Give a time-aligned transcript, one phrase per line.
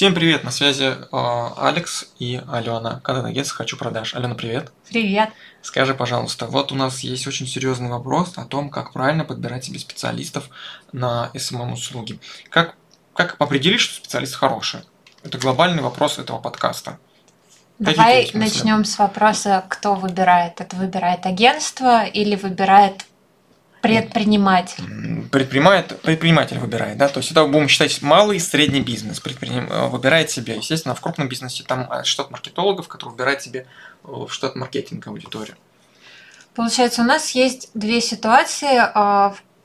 [0.00, 0.96] Всем привет, на связи э,
[1.58, 3.00] Алекс и Алена.
[3.04, 4.14] Контент-агентство «Хочу продаж».
[4.14, 4.72] Алена, привет.
[4.88, 5.28] Привет.
[5.60, 9.78] Скажи, пожалуйста, вот у нас есть очень серьезный вопрос о том, как правильно подбирать себе
[9.78, 10.48] специалистов
[10.92, 12.18] на SMM-услуги.
[12.48, 12.76] Как,
[13.12, 14.80] как определить, что специалист хороший?
[15.22, 16.98] Это глобальный вопрос этого подкаста.
[17.78, 20.62] Давай начнем с вопроса, кто выбирает.
[20.62, 23.04] Это выбирает агентство или выбирает
[23.80, 24.84] Предприниматель.
[25.30, 29.88] Предпринимает, предприниматель выбирает, да, то есть это будем считать малый и средний бизнес предприним, э,
[29.88, 30.56] выбирает себе.
[30.56, 33.66] Естественно, в крупном бизнесе там э, штат маркетологов, который выбирает себе
[34.04, 35.56] э, в штат маркетинга аудиторию.
[36.54, 38.76] Получается, у нас есть две ситуации,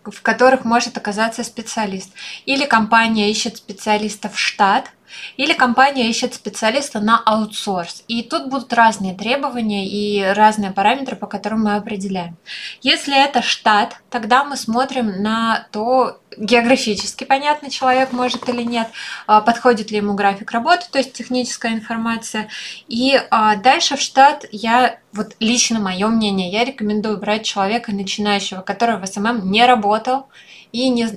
[0.06, 2.12] в которых может оказаться специалист.
[2.46, 4.92] Или компания ищет специалиста в штат,
[5.38, 8.04] или компания ищет специалиста на аутсорс.
[8.08, 12.38] И тут будут разные требования и разные параметры, по которым мы определяем.
[12.82, 18.88] Если это штат, тогда мы смотрим на то, географически понятно, человек может или нет,
[19.28, 22.50] а, подходит ли ему график работы, то есть техническая информация.
[22.88, 28.62] И а, дальше в штат я, вот лично мое мнение, я рекомендую брать человека начинающего,
[28.62, 30.28] который в SMM не работал
[30.72, 31.08] и не,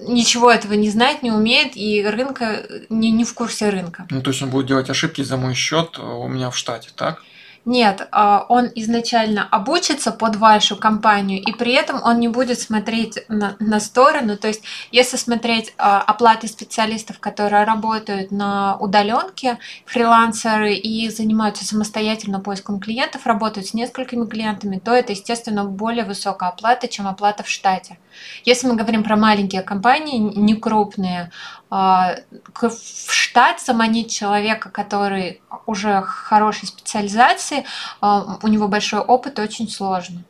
[0.00, 4.06] ничего этого не знает, не умеет, и рынка не, не в курсе рынка.
[4.10, 7.22] Ну, то есть он будет делать ошибки за мой счет у меня в штате, так?
[7.66, 13.18] Нет, а, он изначально обучится под вашу компанию, и при этом он не будет смотреть
[13.28, 14.36] на, на сторону.
[14.36, 22.38] То есть, если смотреть а, оплаты специалистов, которые работают на удаленке, фрилансеры и занимаются самостоятельно
[22.38, 27.48] поиском клиентов, работают с несколькими клиентами, то это, естественно, более высокая оплата, чем оплата в
[27.48, 27.98] штате.
[28.44, 31.32] Если мы говорим про маленькие компании, не крупные,
[31.70, 32.70] в
[33.10, 37.64] штат заманить человека, который уже хорошей специализации,
[38.00, 40.22] а, у него большой опыт, очень сложно.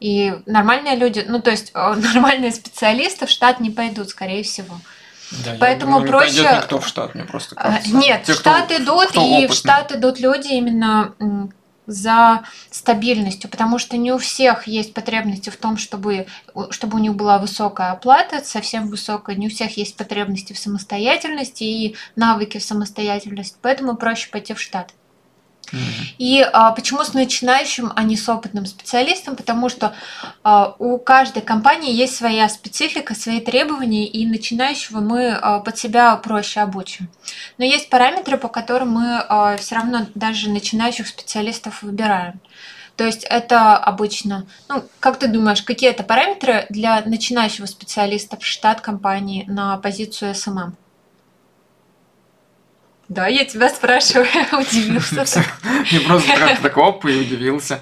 [0.00, 4.74] И нормальные люди, ну то есть а, нормальные специалисты в штат не пойдут, скорее всего.
[5.44, 6.32] Да, Поэтому я, проще.
[6.32, 7.96] Не пойдет никто в штат, мне просто кажется.
[7.96, 9.46] Нет, Те, в штат кто, идут, кто и опытный.
[9.48, 11.14] в штат идут люди именно
[11.86, 16.26] за стабильностью, потому что не у всех есть потребности в том, чтобы,
[16.70, 21.64] чтобы у них была высокая оплата, совсем высокая, не у всех есть потребности в самостоятельности
[21.64, 24.94] и навыки в самостоятельности, поэтому проще пойти в штат.
[26.18, 29.36] И а, почему с начинающим, а не с опытным специалистом?
[29.36, 29.94] Потому что
[30.42, 36.16] а, у каждой компании есть своя специфика, свои требования, и начинающего мы а, под себя
[36.16, 37.08] проще обучим.
[37.58, 42.40] Но есть параметры, по которым мы а, все равно даже начинающих специалистов выбираем.
[42.96, 48.44] То есть это обычно, ну, как ты думаешь, какие это параметры для начинающего специалиста в
[48.44, 50.72] штат компании на позицию SMM?
[53.12, 55.44] Да, я тебя спрашиваю, удивился.
[55.90, 57.80] Я просто как-то так оп и удивился.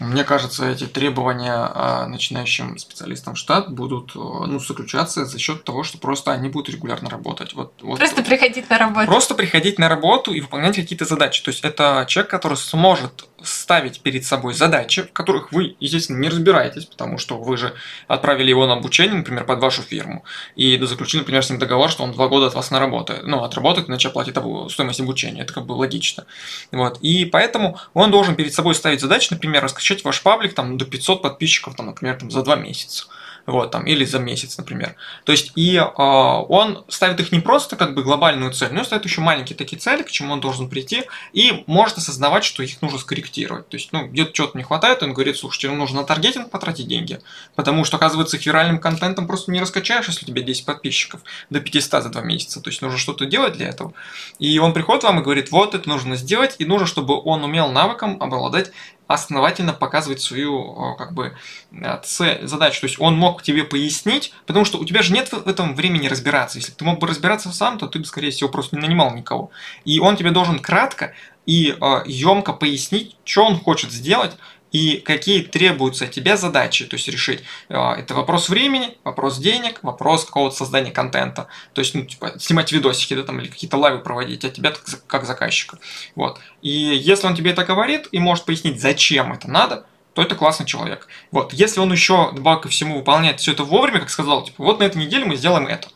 [0.00, 5.64] Мне кажется, эти требования а, начинающим специалистам в штат будут э, ну, заключаться за счет
[5.64, 7.54] того, что просто они будут регулярно работать.
[7.54, 9.06] Вот, вот, просто приходить на работу.
[9.06, 11.42] Просто приходить на работу и выполнять какие-то задачи.
[11.42, 16.28] То есть это человек, который сможет ставить перед собой задачи, в которых вы, естественно, не
[16.28, 17.74] разбираетесь, потому что вы же
[18.08, 20.24] отправили его на обучение, например, под вашу фирму,
[20.54, 23.88] и заключили, например, с ним договор, что он два года от вас наработает, ну, отработает,
[23.88, 24.36] иначе оплатит
[24.70, 26.26] стоимость обучения, это как бы логично.
[26.72, 26.98] Вот.
[27.00, 31.22] И поэтому он должен перед собой ставить задачи, например, раскачать ваш паблик там, до 500
[31.22, 33.06] подписчиков, там, например, там, за два месяца
[33.46, 34.96] вот, там, или за месяц, например.
[35.24, 39.04] То есть, и э, он ставит их не просто как бы глобальную цель, но ставит
[39.04, 42.98] еще маленькие такие цели, к чему он должен прийти, и может осознавать, что их нужно
[42.98, 43.68] скорректировать.
[43.68, 46.88] То есть, ну, где-то что-то не хватает, он говорит, слушайте, ну, нужно на таргетинг потратить
[46.88, 47.20] деньги,
[47.54, 51.20] потому что, оказывается, их виральным контентом просто не раскачаешь, если у тебя 10 подписчиков
[51.50, 53.92] до 500 за 2 месяца, то есть, нужно что-то делать для этого.
[54.38, 57.70] И он приходит вам и говорит, вот, это нужно сделать, и нужно, чтобы он умел
[57.70, 58.72] навыком обладать
[59.06, 61.36] основательно показывать свою как бы
[61.72, 62.80] э, цель, задачу.
[62.80, 66.08] То есть он мог тебе пояснить, потому что у тебя же нет в этом времени
[66.08, 66.58] разбираться.
[66.58, 69.50] Если ты мог бы разбираться сам, то ты бы, скорее всего, просто не нанимал никого.
[69.84, 71.14] И он тебе должен кратко
[71.46, 74.36] и э, емко пояснить, что он хочет сделать,
[74.72, 77.42] и какие требуются от тебя задачи, то есть решить.
[77.68, 81.48] А, это вопрос времени, вопрос денег, вопрос какого-то создания контента.
[81.72, 84.72] То есть, ну, типа, снимать видосики, да, там, или какие-то лайвы проводить от тебя
[85.06, 85.78] как заказчика.
[86.14, 86.40] Вот.
[86.62, 90.66] И если он тебе это говорит и может пояснить, зачем это надо, то это классный
[90.66, 91.08] человек.
[91.30, 91.52] Вот.
[91.52, 94.84] Если он еще, добавок ко всему, выполняет все это вовремя, как сказал, типа, вот на
[94.84, 95.88] этой неделе мы сделаем это.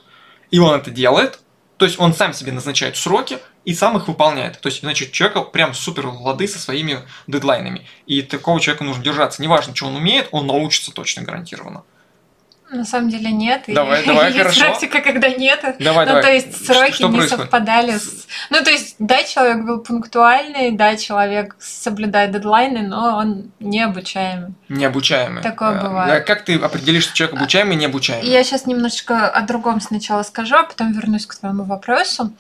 [0.51, 1.41] И он это делает,
[1.81, 4.61] то есть он сам себе назначает сроки и сам их выполняет.
[4.61, 7.87] То есть, значит, человека прям супер лады со своими дедлайнами.
[8.07, 9.43] И такого человека нужно держаться.
[9.43, 11.85] Неважно, что он умеет, он научится точно гарантированно.
[12.71, 13.65] На самом деле нет.
[13.67, 14.61] Давай, и давай, есть хорошо.
[14.61, 15.77] практика, когда нет.
[15.81, 16.23] Давай, ну, давай.
[16.23, 17.45] то есть сроки что не происходит?
[17.45, 18.27] совпадали с...
[18.51, 24.55] Ну, то есть, да, человек был пунктуальный, да, человек соблюдает дедлайны, но он не обучаемый.
[24.69, 25.43] Необучаемый.
[25.43, 26.23] Такое Э, бывает.
[26.23, 28.29] а Как ты определишь, что человек обучаемый и необучаемый?
[28.31, 32.33] Я сейчас немножечко о другом сначала скажу, а потом вернусь к твоему вопросу.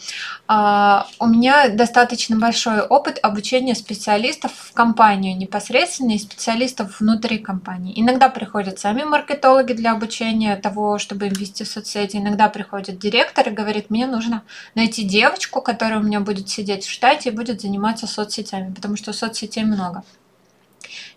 [0.47, 7.95] А, у меня достаточно большой опыт обучения специалистов в компанию непосредственно и специалистов внутри компании.
[8.01, 10.20] Иногда приходят сами маркетологи для обучения
[10.63, 12.17] того, чтобы им вести соцсети.
[12.17, 14.43] Иногда приходит директор и говорит, мне нужно
[14.75, 19.13] найти девочку, которая у меня будет сидеть в штате и будет заниматься соцсетями, потому что
[19.13, 20.03] соцсетей много.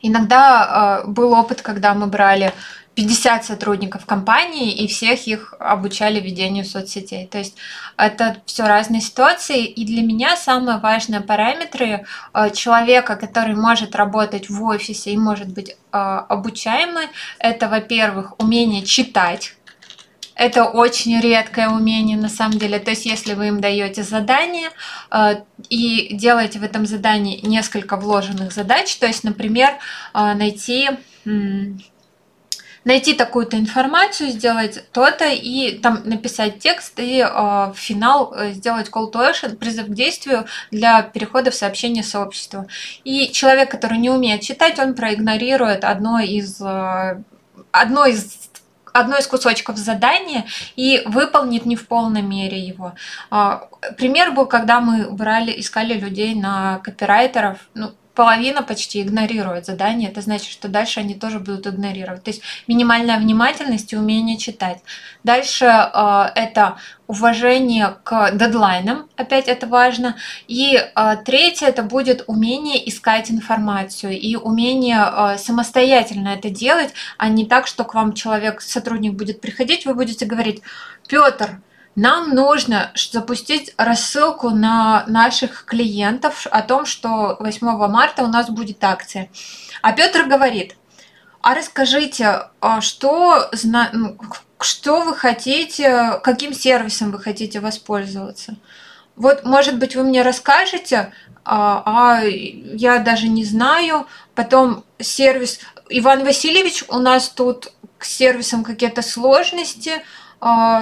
[0.01, 2.53] Иногда э, был опыт, когда мы брали
[2.95, 7.25] 50 сотрудников компании и всех их обучали ведению соцсетей.
[7.27, 7.55] То есть
[7.97, 9.65] это все разные ситуации.
[9.65, 15.47] И для меня самые важные параметры э, человека, который может работать в офисе и может
[15.47, 17.07] быть э, обучаемый,
[17.39, 19.55] это, во-первых, умение читать.
[20.35, 22.79] Это очень редкое умение на самом деле.
[22.79, 24.69] То есть, если вы им даете задание
[25.11, 29.69] э, и делаете в этом задании несколько вложенных задач, то есть, например,
[30.13, 30.89] э, найти
[32.85, 38.89] найти такую-то информацию, сделать то-то и там написать текст и э, в финал э, сделать
[38.89, 42.67] call to action, призыв к действию для перехода в сообщение сообщества.
[43.03, 47.23] И человек, который не умеет читать, он проигнорирует одно из э,
[47.71, 48.43] одно из
[48.93, 50.45] одно из кусочков задания
[50.75, 52.93] и выполнит не в полной мере его.
[53.31, 60.09] А, Пример был, когда мы брали, искали людей на копирайтеров, ну, половина почти игнорирует задание,
[60.09, 62.23] это значит, что дальше они тоже будут игнорировать.
[62.23, 64.79] То есть минимальная внимательность и умение читать.
[65.23, 66.77] Дальше э, это
[67.07, 70.15] уважение к дедлайнам, опять это важно.
[70.47, 77.29] И э, третье это будет умение искать информацию и умение э, самостоятельно это делать, а
[77.29, 80.61] не так, что к вам человек, сотрудник будет приходить, вы будете говорить,
[81.07, 81.59] Петр,
[81.95, 88.83] нам нужно запустить рассылку на наших клиентов о том, что 8 марта у нас будет
[88.83, 89.29] акция.
[89.81, 90.75] А Петр говорит,
[91.41, 94.17] а расскажите, а что, ну,
[94.59, 98.55] что вы хотите, каким сервисом вы хотите воспользоваться?
[99.15, 101.13] Вот, может быть, вы мне расскажете,
[101.45, 104.07] а, а я даже не знаю.
[104.33, 110.01] Потом сервис Иван Васильевич, у нас тут к сервисам какие-то сложности,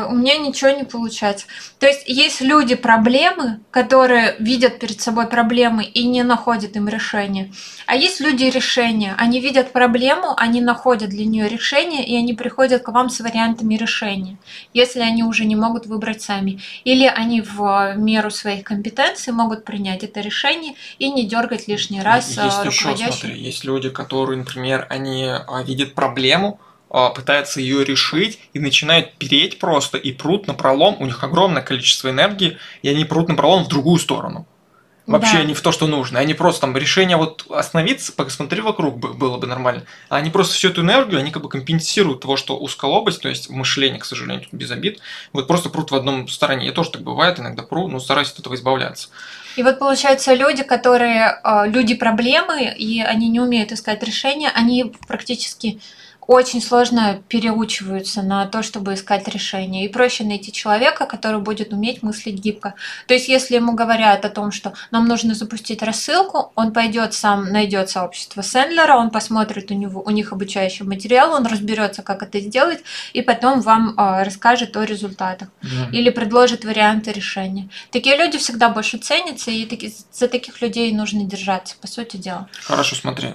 [0.10, 1.46] у меня ничего не получается.
[1.80, 7.52] То есть есть люди проблемы, которые видят перед собой проблемы и не находят им решения.
[7.86, 9.16] А есть люди решения.
[9.18, 13.76] Они видят проблему, они находят для нее решение, и они приходят к вам с вариантами
[13.76, 14.38] решения,
[14.74, 16.62] если они уже не могут выбрать сами.
[16.84, 22.30] Или они в меру своих компетенций могут принять это решение и не дергать лишний раз
[22.30, 26.60] есть а, еще, смотри, есть люди, которые, например, они а, видят проблему,
[26.94, 30.98] а, пытаются ее решить и начинают переть просто и прут на пролом.
[31.00, 34.46] У них огромное количество энергии, и они прут на пролом в другую сторону.
[35.08, 35.44] Вообще Да.
[35.44, 36.20] не в то, что нужно.
[36.20, 39.84] Они просто там решение вот остановиться, посмотри вокруг бы- было бы нормально.
[40.10, 43.50] А они просто всю эту энергию, они как бы компенсируют того, что узколобость, то есть
[43.50, 45.00] мышление, к сожалению, тут без обид,
[45.34, 46.68] вот просто прут в одном стороне.
[46.68, 49.10] Я тоже так бывает, иногда пру, но стараюсь от этого избавляться.
[49.56, 54.94] И вот получается люди, которые э, люди проблемы, и они не умеют искать решения, они
[55.08, 55.80] практически
[56.32, 59.86] очень сложно переучиваются на то, чтобы искать решение.
[59.86, 62.74] И проще найти человека, который будет уметь мыслить гибко.
[63.08, 67.52] То есть, если ему говорят о том, что нам нужно запустить рассылку, он пойдет сам
[67.52, 72.40] найдет сообщество Сендлера, он посмотрит у него у них обучающий материал, он разберется, как это
[72.40, 72.80] сделать,
[73.12, 75.50] и потом вам э, расскажет о результатах
[75.92, 77.70] или предложит варианты решения.
[77.92, 82.48] Такие люди всегда больше ценятся, и таки- за таких людей нужно держаться, по сути дела.
[82.64, 83.34] Хорошо, смотри,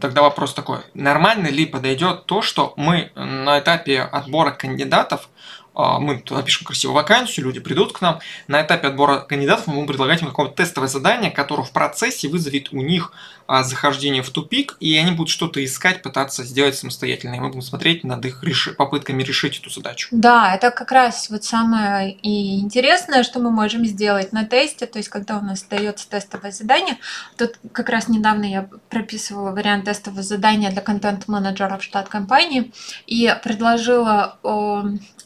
[0.00, 0.80] тогда вопрос такой.
[0.92, 5.28] Нормально ли подойдет то, что мы на этапе отбора кандидатов,
[5.72, 9.74] а, мы туда пишем красивую вакансию, люди придут к нам, на этапе отбора кандидатов мы
[9.74, 13.12] будем предлагать им какое-то тестовое задание, которое в процессе вызовет у них
[13.48, 18.04] захождение в тупик, и они будут что-то искать, пытаться сделать самостоятельно, и мы будем смотреть
[18.04, 20.08] над их реши- попытками решить эту задачу.
[20.10, 24.98] Да, это как раз вот самое и интересное, что мы можем сделать на тесте, то
[24.98, 26.98] есть когда у нас дается тестовое задание.
[27.36, 32.72] Тут как раз недавно я прописывала вариант тестового задания для контент-менеджера в штат компании
[33.06, 34.38] и предложила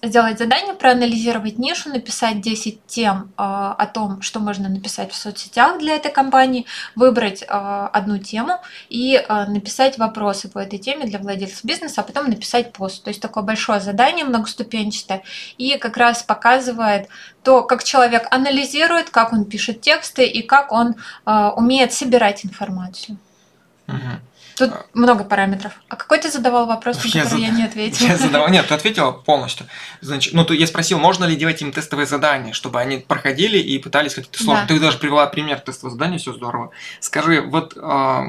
[0.03, 5.79] сделать задание, проанализировать нишу, написать 10 тем э, о том, что можно написать в соцсетях
[5.79, 7.47] для этой компании, выбрать э,
[8.09, 12.73] одну тему и э, написать вопросы по этой теме для владельцев бизнеса, а потом написать
[12.73, 13.05] пост.
[13.05, 15.23] То есть такое большое задание многоступенчатое
[15.59, 17.09] и как раз показывает
[17.43, 20.95] то, как человек анализирует, как он пишет тексты и как он
[21.27, 23.19] э, умеет собирать информацию.
[23.87, 24.21] Мгм.
[24.59, 24.87] Тут а...
[24.95, 25.73] много параметров.
[25.89, 27.39] А какой ты задавал вопрос, на который я, зад...
[27.39, 28.09] я не ответила?
[28.09, 29.67] Я задавал, нет, ты ответила полностью.
[30.01, 34.15] Значит, ну, я спросил, можно ли делать им тестовые задания, чтобы они проходили и пытались
[34.15, 34.67] какие-то сложные.
[34.67, 34.75] Да.
[34.75, 36.71] Ты даже привела пример тестового задания, все здорово.
[37.01, 38.23] Скажи, вот э,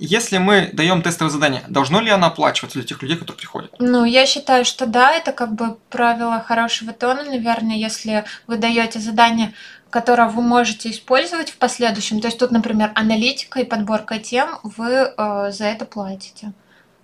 [0.00, 3.70] если мы даем тестовое задание, должно ли оно оплачиваться для тех людей, которые приходят?
[3.78, 8.98] Ну, я считаю, что да, это как бы правило хорошего тона, наверное, если вы даете
[8.98, 9.52] задание
[9.90, 12.20] которое вы можете использовать в последующем.
[12.20, 16.52] То есть тут, например, аналитика и подборка тем, вы э, за это платите.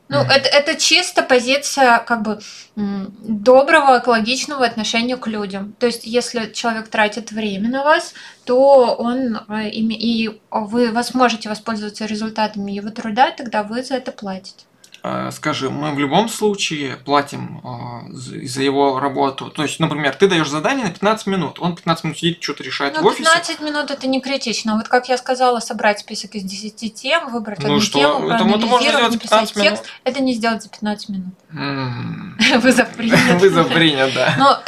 [0.08, 0.30] Ну, mm-hmm.
[0.30, 2.38] это, это чисто позиция как бы
[2.76, 5.74] доброго, экологичного отношения к людям.
[5.80, 8.14] То есть, если человек тратит время на вас,
[8.44, 14.12] то он э, и вы вас можете воспользоваться результатами его труда, тогда вы за это
[14.12, 14.64] платите.
[15.02, 19.50] Э, скажи, мы в любом случае платим э, за его работу.
[19.50, 22.94] То есть, например, ты даешь задание на 15 минут, он 15 минут сидит, что-то решает
[22.94, 23.24] ну, в офисе.
[23.24, 24.76] 15 минут это не критично.
[24.76, 27.98] Вот как я сказала, собрать список из 10 тем, выбрать ну, одну что?
[27.98, 31.34] тему, это, проанализировать, написать текст, это не сделать за 15 минут.
[32.62, 33.40] Вызов принят.
[33.40, 34.34] Вызов принят, да.
[34.38, 34.62] Но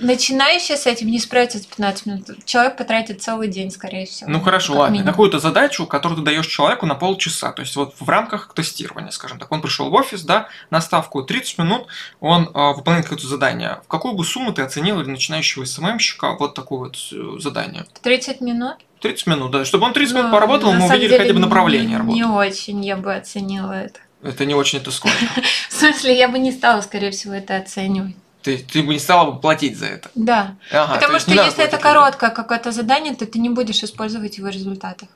[0.00, 2.44] начинающий с этим не справится за 15 минут.
[2.44, 4.30] Человек потратит целый день, скорее всего.
[4.30, 4.92] Ну хорошо, ладно.
[4.94, 5.12] Минимум.
[5.12, 7.52] Какую-то задачу, которую ты даешь человеку на полчаса.
[7.52, 9.50] То есть вот в рамках тестирования, скажем так.
[9.52, 11.86] Он пришел в офис, да, на ставку 30 минут,
[12.20, 13.80] он э, выполняет какое-то задание.
[13.84, 17.86] В какую бы сумму ты оценил для начинающего СММщика вот такое вот э, задание?
[18.02, 18.76] 30 минут?
[19.00, 19.64] 30 минут, да.
[19.64, 22.16] Чтобы он 30 ну, минут поработал, мы увидели деле, хотя бы направление работы.
[22.16, 24.00] Не очень я бы оценила это.
[24.22, 25.16] Это не очень, это сколько?
[25.68, 28.16] В смысле, я бы не стала, скорее всего, это оценивать.
[28.44, 30.10] Ты, ты бы не стала бы платить за это.
[30.14, 30.56] Да.
[30.70, 35.08] Ага, Потому что если это короткое какое-то задание, то ты не будешь использовать его результаты.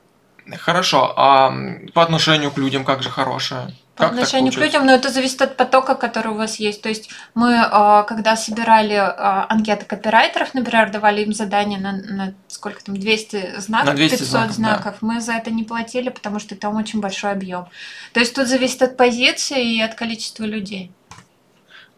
[0.57, 1.13] Хорошо.
[1.15, 1.53] А
[1.93, 3.75] по отношению к людям как же хорошее?
[3.95, 6.81] По как отношению к людям, но это зависит от потока, который у вас есть.
[6.81, 12.33] То есть мы, а, когда собирали а, анкеты копирайтеров, например, давали им задание на, на
[12.47, 15.07] сколько там, 200 знаков, на 200 500 знаков, знаков да.
[15.07, 17.67] мы за это не платили, потому что там очень большой объем.
[18.13, 20.91] То есть тут зависит от позиции и от количества людей.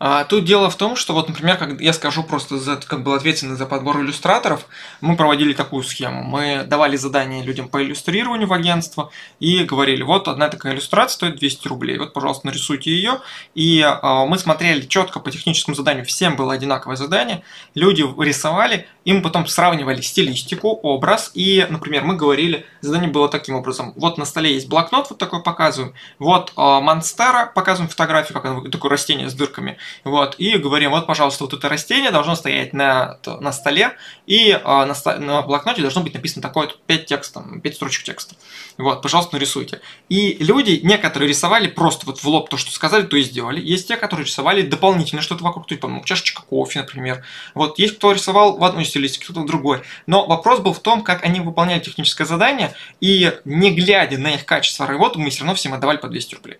[0.03, 3.13] А тут дело в том, что вот, например, как я скажу просто, за, как был
[3.13, 4.65] ответственный за подбор иллюстраторов,
[4.99, 6.23] мы проводили такую схему.
[6.23, 11.35] Мы давали задания людям по иллюстрированию в агентство и говорили, вот одна такая иллюстрация стоит
[11.35, 13.21] 200 рублей, вот, пожалуйста, нарисуйте ее.
[13.53, 17.43] И э, мы смотрели четко по техническому заданию, всем было одинаковое задание,
[17.75, 23.93] люди рисовали, им потом сравнивали стилистику, образ, и, например, мы говорили, задание было таким образом,
[23.95, 28.61] вот на столе есть блокнот, вот такой показываем, вот э, Монстера, показываем фотографию, как оно,
[28.61, 33.17] такое растение с дырками, вот, и говорим, вот, пожалуйста, вот это растение должно стоять на,
[33.25, 33.93] на столе,
[34.25, 38.35] и а, на, на блокноте должно быть написано такое 5 текстов, 5 строчек текста.
[38.77, 39.81] Вот, пожалуйста, нарисуйте.
[40.09, 43.59] И люди, некоторые рисовали просто вот в лоб то, что сказали, то и сделали.
[43.59, 47.23] Есть те, которые рисовали дополнительно что-то вокруг, то есть, ну, чашечка кофе, например.
[47.53, 49.81] Вот, есть кто рисовал в одной стилистике, кто-то в другой.
[50.07, 54.45] Но вопрос был в том, как они выполняли техническое задание, и не глядя на их
[54.45, 56.57] качество работы, мы все равно всем отдавали по 200 рублей.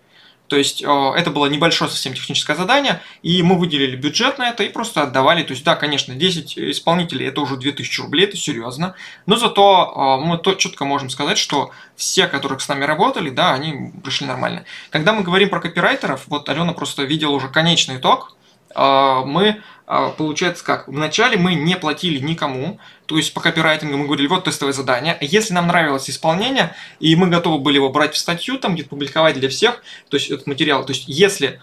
[0.51, 4.63] То есть э, это было небольшое совсем техническое задание, и мы выделили бюджет на это
[4.63, 5.43] и просто отдавали.
[5.43, 8.93] То есть, да, конечно, 10 исполнителей это уже 2000 рублей, это серьезно.
[9.25, 13.53] Но зато э, мы то четко можем сказать, что все, которые с нами работали, да,
[13.53, 14.65] они пришли нормально.
[14.89, 18.35] Когда мы говорим про копирайтеров, вот Алена просто видела уже конечный итог,
[18.75, 19.61] мы
[20.17, 20.87] получается как?
[20.87, 25.17] Вначале мы не платили никому, то есть по копирайтингу мы говорили, вот тестовое задание.
[25.19, 29.37] Если нам нравилось исполнение, и мы готовы были его брать в статью, там где-то публиковать
[29.37, 31.61] для всех, то есть этот материал, то есть если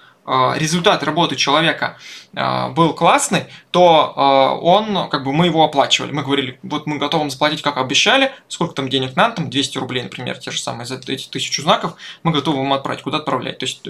[0.56, 1.97] результат работы человека
[2.35, 6.12] э, был классный, то э, он, как бы мы его оплачивали.
[6.12, 10.02] Мы говорили, вот мы готовы заплатить, как обещали, сколько там денег надо, там 200 рублей,
[10.02, 13.58] например, те же самые за эти тысячу знаков, мы готовы вам отправить, куда отправлять.
[13.58, 13.82] То есть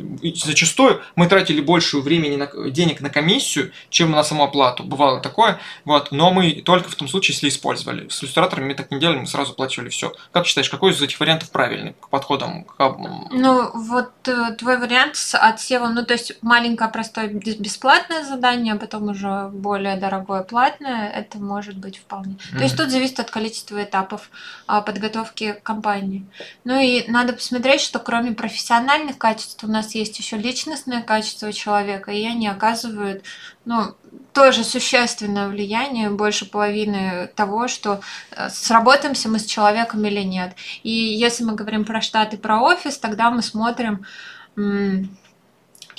[0.44, 4.84] зачастую мы тратили больше времени, на, денег на комиссию, чем на саму оплату.
[4.84, 8.08] Бывало такое, вот, но мы только в том случае, если использовали.
[8.08, 10.12] С иллюстраторами мы так не делали, мы сразу оплачивали все.
[10.32, 12.64] Как считаешь, какой из этих вариантов правильный к подходам?
[12.64, 12.96] К...
[13.30, 14.10] Ну, вот
[14.58, 19.48] твой вариант с отсевом, ну, то есть есть маленькое простое бесплатное задание, а потом уже
[19.52, 22.34] более дорогое платное, это может быть вполне.
[22.34, 22.56] Mm-hmm.
[22.56, 24.30] То есть тут зависит от количества этапов
[24.66, 26.26] а, подготовки компании.
[26.64, 32.10] Ну и надо посмотреть, что кроме профессиональных качеств у нас есть еще личностное качество человека,
[32.12, 33.24] и они оказывают
[33.64, 33.94] ну,
[34.32, 40.54] тоже существенное влияние, больше половины того, что э, сработаемся мы с человеком или нет.
[40.82, 44.06] И если мы говорим про штат и про офис, тогда мы смотрим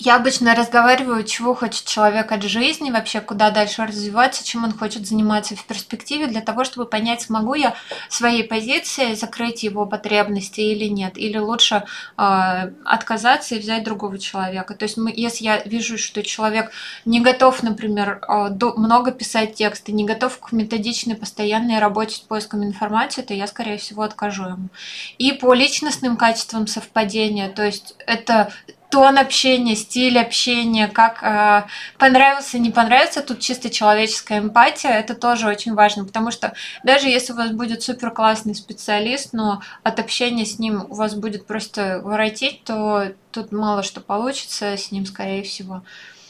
[0.01, 5.05] Я обычно разговариваю, чего хочет человек от жизни, вообще куда дальше развиваться, чем он хочет
[5.05, 7.75] заниматься в перспективе, для того, чтобы понять, смогу я
[8.07, 11.83] своей позиции закрыть его потребности или нет, или лучше
[12.17, 14.73] э, отказаться и взять другого человека.
[14.73, 16.71] То есть, мы, если я вижу, что человек
[17.03, 22.19] не готов, например, э, до, много писать тексты, не готов к методичной, постоянной работе с
[22.19, 24.69] поиском информации, то я, скорее всего, откажу ему.
[25.17, 28.53] И по личностным качествам совпадения, то есть это
[28.89, 31.67] тон общения, стиль общения, как э,
[31.97, 36.53] понравился, не понравился, тут чисто человеческая эмпатия, это тоже очень важно, потому что
[36.83, 41.13] даже если у вас будет супер классный специалист, но от общения с ним у вас
[41.13, 45.83] будет просто воротить, то тут мало что получится с ним, скорее всего.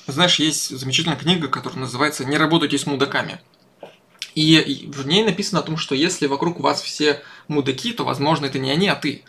[0.08, 3.39] Знаешь, есть замечательная книга, которая называется «Не работайте с мудаками».
[4.36, 8.60] И в ней написано о том, что если вокруг вас все мудаки, то, возможно, это
[8.60, 9.24] не они, а ты.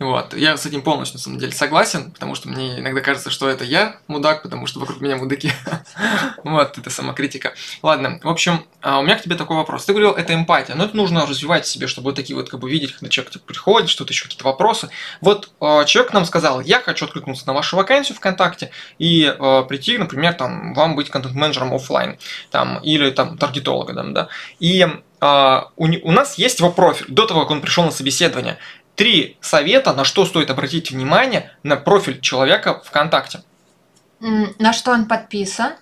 [0.00, 0.32] Вот.
[0.32, 3.64] Я с этим полностью, на самом деле, согласен, потому что мне иногда кажется, что это
[3.64, 5.52] я мудак, потому что вокруг меня мудаки.
[6.42, 7.52] вот, это самокритика.
[7.82, 9.84] Ладно, в общем, а, у меня к тебе такой вопрос.
[9.84, 12.70] Ты говорил, это эмпатия, но это нужно развивать себе, чтобы вот такие вот, как бы,
[12.70, 14.88] видеть, когда человек приходит, что-то еще, какие-то вопросы.
[15.20, 19.98] Вот а, человек нам сказал, я хочу откликнуться на вашу вакансию ВКонтакте и э, прийти,
[19.98, 22.16] например, там, вам быть контент-менеджером офлайн,
[22.50, 24.28] там, или там таргетологом, да,
[24.60, 24.86] и
[25.20, 28.56] Uh, у, у нас есть его профиль до того, как он пришел на собеседование
[28.94, 33.42] три совета, на что стоит обратить внимание на профиль человека ВКонтакте.
[34.20, 35.72] На что он подписан?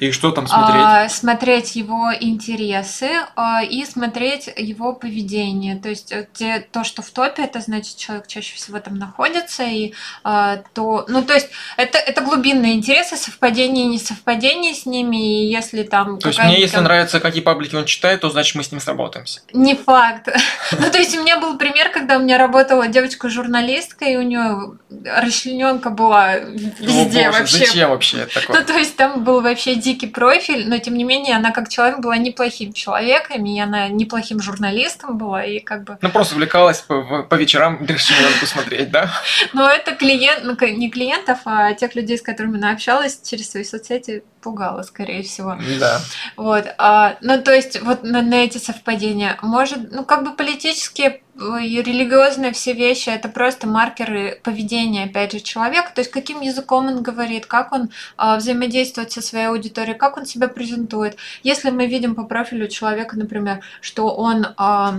[0.00, 0.82] И что там смотреть?
[0.82, 5.76] А, смотреть его интересы а, и смотреть его поведение.
[5.76, 9.62] То есть э, те, то, что в топе, это значит, человек чаще всего там находится.
[9.64, 9.92] И
[10.24, 15.42] а, то, ну, то есть это, это глубинные интересы, совпадение и несовпадение с ними.
[15.42, 16.18] И если там...
[16.18, 16.84] То есть мне, если там...
[16.84, 19.42] нравится, какие паблики он читает, то значит мы с ним сработаемся.
[19.52, 20.28] Не факт.
[20.72, 24.78] ну, то есть у меня был пример, когда у меня работала девочка-журналистка, и у нее
[25.04, 27.66] расчлененка была везде вообще.
[27.66, 28.60] Зачем вообще такое?
[28.60, 31.98] Ну, то есть там был вообще дикий профиль, но тем не менее она как человек
[31.98, 35.98] была неплохим человеком, и она неплохим журналистом была, и как бы...
[36.00, 39.10] Ну, просто увлекалась по, по вечерам решила посмотреть, да?
[39.52, 43.64] Но это клиент, ну, не клиентов, а тех людей, с которыми она общалась через свои
[43.64, 45.56] соцсети, пугало, скорее всего.
[45.78, 46.00] Да.
[46.36, 46.66] Вот.
[46.78, 49.38] А, ну, то есть, вот на, на эти совпадения.
[49.42, 55.40] Может, ну, как бы политические и религиозные все вещи это просто маркеры поведения, опять же,
[55.40, 55.90] человека.
[55.94, 60.26] То есть, каким языком он говорит, как он а, взаимодействует со своей аудиторией, как он
[60.26, 61.16] себя презентует.
[61.42, 64.96] Если мы видим по профилю человека, например, что он а,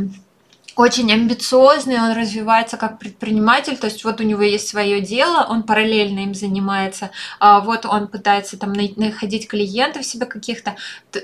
[0.76, 5.64] очень амбициозный, он развивается как предприниматель, то есть вот у него есть свое дело, он
[5.64, 10.76] параллельно им занимается, а вот он пытается там находить клиентов себе каких-то,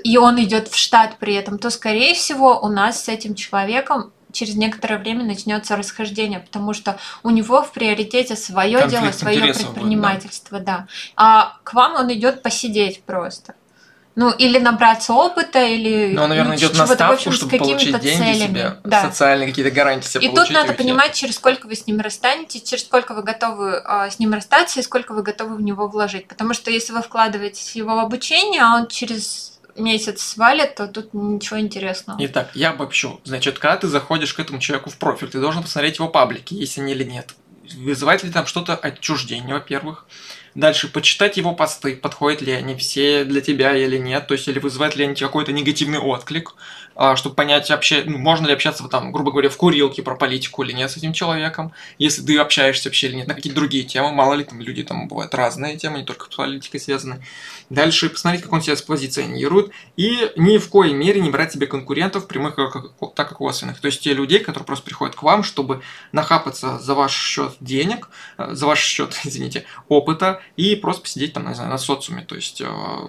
[0.04, 4.12] и он идет в штат при этом, то скорее всего у нас с этим человеком
[4.32, 10.56] через некоторое время начнется расхождение, потому что у него в приоритете свое дело, свое предпринимательство,
[10.56, 10.78] будет, да.
[10.78, 10.86] да.
[11.16, 13.54] А к вам он идет посидеть просто.
[14.18, 16.12] Ну, или набраться опыта, или...
[16.12, 18.48] Ну, он, наверное, ну, идет на ставку, чтобы получить деньги целями.
[18.48, 19.02] себе, да.
[19.02, 22.84] социальные какие-то гарантии себе И тут надо понимать, через сколько вы с ним расстанете, через
[22.84, 26.26] сколько вы готовы а, с ним расстаться и сколько вы готовы в него вложить.
[26.26, 31.14] Потому что если вы вкладываетесь в его обучение, а он через месяц свалит, то тут
[31.14, 32.18] ничего интересного.
[32.20, 33.20] Итак, я обобщу.
[33.24, 36.78] Значит, когда ты заходишь к этому человеку в профиль, ты должен посмотреть его паблики, есть
[36.78, 37.34] они или нет.
[37.76, 40.06] Вызывает ли там что-то отчуждение, во-первых.
[40.58, 44.58] Дальше почитать его посты, подходят ли они все для тебя или нет, то есть или
[44.58, 46.56] вызывают ли они какой-то негативный отклик,
[47.00, 50.64] а, чтобы понять, вообще, ну, можно ли общаться, там, грубо говоря, в курилке про политику
[50.64, 54.10] или нет с этим человеком, если ты общаешься вообще или нет на какие-то другие темы,
[54.10, 57.24] мало ли там люди там бывают разные темы, не только с политикой связаны.
[57.70, 62.26] Дальше посмотреть, как он себя позиционирует, и ни в коей мере не брать себе конкурентов,
[62.26, 62.56] прямых
[63.14, 63.80] так и косвенных.
[63.80, 68.08] То есть те людей, которые просто приходят к вам, чтобы нахапаться за ваш счет денег,
[68.38, 72.34] э, за ваш счет, извините, опыта, и просто посидеть там, не знаю, на социуме, то
[72.34, 72.66] есть э,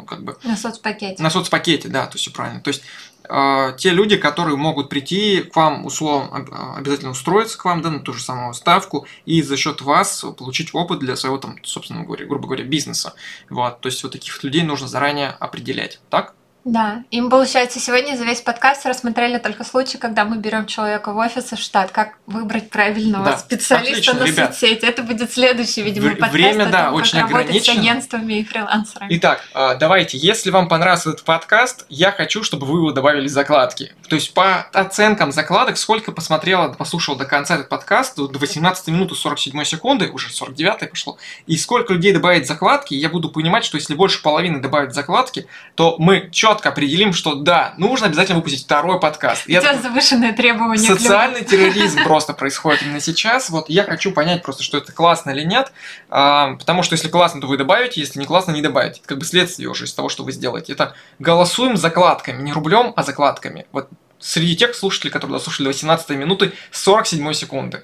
[0.07, 0.37] как бы...
[0.43, 1.21] На соцпакете.
[1.21, 2.61] На соцпакете, да, то есть правильно.
[2.61, 2.83] То есть
[3.27, 7.99] э, те люди, которые могут прийти к вам, условно, обязательно устроиться к вам, да, на
[7.99, 12.25] ту же самую ставку, и за счет вас получить опыт для своего, там, собственно говоря,
[12.25, 13.13] грубо говоря, бизнеса.
[13.49, 16.33] Вот, то есть вот таких людей нужно заранее определять, так?
[16.65, 21.13] Да, и мы, получается, сегодня за весь подкаст рассмотрели только случай, когда мы берем человека
[21.13, 24.53] в офис и в штат, как выбрать правильного да, специалиста отлично, на ребят.
[24.53, 24.85] соцсети.
[24.85, 26.33] Это будет следующий, видимо, подкаст.
[26.33, 27.75] Время, да, том, очень как ограничено.
[27.75, 29.09] с агентствами и фрилансерами.
[29.15, 33.93] Итак, а, давайте, если вам понравился этот подкаст, я хочу, чтобы вы его добавили закладки.
[34.09, 39.11] То есть по оценкам закладок, сколько посмотрела, послушал до конца этот подкаст, до 18 минут
[39.11, 41.17] и 47 секунды, уже 49 пошло,
[41.47, 45.95] и сколько людей добавит закладки, я буду понимать, что если больше половины добавить закладки, то
[45.97, 49.43] мы четко четко определим, что да, нужно обязательно выпустить второй подкаст.
[49.45, 50.77] У тебя завышенные требования.
[50.77, 53.49] Социальный терроризм просто происходит именно сейчас.
[53.49, 55.71] Вот я хочу понять просто, что это классно или нет,
[56.09, 58.99] а, потому что если классно, то вы добавите, если не классно, не добавите.
[58.99, 60.73] Это как бы следствие уже из того, что вы сделаете.
[60.73, 63.65] Это голосуем закладками, не рублем, а закладками.
[63.71, 67.83] Вот среди тех слушателей, которые дослушали до 18 минуты 47 секунды.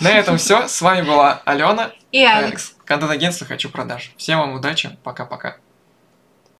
[0.00, 0.68] На этом все.
[0.68, 2.74] С вами была Алена и Алекс.
[2.84, 4.12] Контент-агентство «Хочу продаж».
[4.18, 4.98] Всем вам удачи.
[5.02, 5.56] Пока-пока.